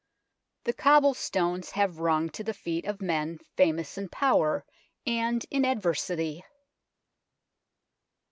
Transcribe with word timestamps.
The 0.63 0.73
cobble 0.73 1.13
stones 1.13 1.69
have 1.69 1.99
rung 1.99 2.29
to 2.31 2.43
the 2.43 2.55
feet 2.55 2.85
of 2.87 3.03
men 3.03 3.37
famous 3.55 3.99
in 3.99 4.09
power 4.09 4.65
and 5.05 5.45
in 5.51 5.63
adversity. 5.63 6.43